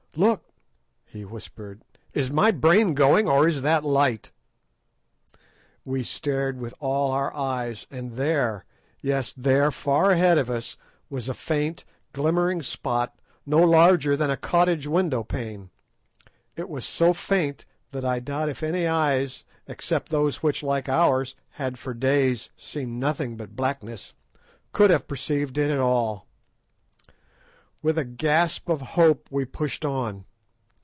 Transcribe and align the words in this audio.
"Look!" 0.17 0.43
he 1.05 1.23
whispered, 1.23 1.83
"is 2.13 2.29
my 2.29 2.51
brain 2.51 2.95
going, 2.95 3.29
or 3.29 3.47
is 3.47 3.61
that 3.61 3.85
light?" 3.85 4.33
We 5.85 6.03
stared 6.03 6.59
with 6.59 6.73
all 6.81 7.13
our 7.13 7.33
eyes, 7.33 7.87
and 7.89 8.17
there, 8.17 8.65
yes, 8.99 9.31
there, 9.31 9.71
far 9.71 10.11
ahead 10.11 10.37
of 10.37 10.49
us, 10.49 10.75
was 11.09 11.29
a 11.29 11.33
faint, 11.33 11.85
glimmering 12.11 12.61
spot, 12.61 13.17
no 13.45 13.59
larger 13.59 14.17
than 14.17 14.29
a 14.29 14.35
cottage 14.35 14.85
window 14.85 15.23
pane. 15.23 15.69
It 16.57 16.67
was 16.67 16.83
so 16.83 17.13
faint 17.13 17.65
that 17.91 18.03
I 18.03 18.19
doubt 18.19 18.49
if 18.49 18.63
any 18.63 18.87
eyes, 18.87 19.45
except 19.65 20.09
those 20.09 20.43
which, 20.43 20.61
like 20.61 20.89
ours, 20.89 21.37
had 21.51 21.79
for 21.79 21.93
days 21.93 22.51
seen 22.57 22.99
nothing 22.99 23.37
but 23.37 23.55
blackness, 23.55 24.13
could 24.73 24.89
have 24.89 25.07
perceived 25.07 25.57
it 25.57 25.71
at 25.71 25.79
all. 25.79 26.27
With 27.83 27.97
a 27.97 28.05
gasp 28.05 28.69
of 28.69 28.79
hope 28.93 29.27
we 29.31 29.43
pushed 29.43 29.85
on. 29.85 30.25